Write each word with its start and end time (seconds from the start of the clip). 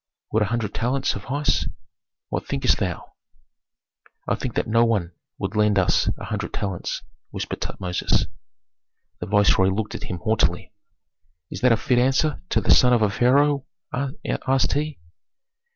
Would 0.31 0.41
a 0.41 0.45
hundred 0.47 0.73
talents 0.73 1.11
suffice? 1.11 1.67
What 2.29 2.47
thinkest 2.47 2.79
thou?" 2.79 3.11
"I 4.27 4.33
think 4.33 4.55
that 4.55 4.65
no 4.67 4.83
one 4.83 5.11
would 5.37 5.55
lend 5.55 5.77
us 5.77 6.09
a 6.17 6.25
hundred 6.25 6.53
talents," 6.55 7.03
whispered 7.29 7.61
Tutmosis. 7.61 8.25
The 9.19 9.27
viceroy 9.27 9.67
looked 9.67 9.93
at 9.93 10.05
him 10.05 10.17
haughtily. 10.17 10.73
"Is 11.51 11.61
that 11.61 11.71
a 11.71 11.77
fit 11.77 11.99
answer 11.99 12.41
to 12.49 12.59
the 12.61 12.71
son 12.71 12.93
of 12.93 13.03
a 13.03 13.11
pharaoh?" 13.11 13.67
asked 13.93 14.73
he. 14.73 14.97